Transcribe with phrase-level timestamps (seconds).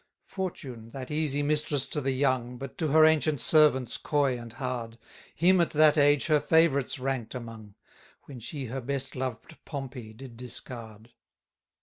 [0.27, 4.51] 8 Fortune (that easy mistress to the young, But to her ancient servants coy and
[4.53, 4.97] hard),
[5.35, 7.75] Him at that age her favourites rank'd among,
[8.23, 11.11] When she her best loved Pompey did discard.